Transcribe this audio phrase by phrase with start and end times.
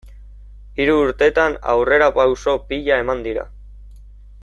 [0.83, 3.45] Hiru urtetan aurrerapauso pila eman dira.